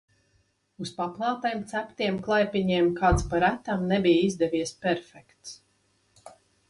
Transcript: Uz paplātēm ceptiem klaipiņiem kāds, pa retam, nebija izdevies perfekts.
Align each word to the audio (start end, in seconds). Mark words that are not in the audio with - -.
Uz 0.85 0.91
paplātēm 1.01 1.59
ceptiem 1.73 2.17
klaipiņiem 2.29 2.89
kāds, 3.01 3.25
pa 3.35 3.43
retam, 3.45 3.85
nebija 3.93 4.25
izdevies 4.31 4.73
perfekts. 4.87 5.53